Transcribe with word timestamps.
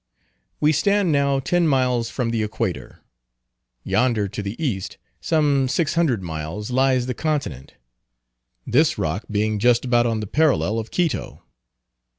We 0.59 0.71
stand 0.71 1.11
now 1.11 1.39
ten 1.39 1.67
miles 1.67 2.09
from 2.09 2.31
the 2.31 2.41
Equator. 2.41 3.01
Yonder, 3.83 4.27
to 4.29 4.41
the 4.41 4.57
East, 4.59 4.97
some 5.19 5.67
six 5.67 5.93
hundred 5.93 6.23
miles, 6.23 6.71
lies 6.71 7.05
the 7.05 7.13
continent; 7.13 7.75
this 8.65 8.97
Rock 8.97 9.25
being 9.29 9.59
just 9.59 9.85
about 9.85 10.07
on 10.07 10.19
the 10.19 10.25
parallel 10.25 10.79
of 10.79 10.89
Quito. 10.89 11.43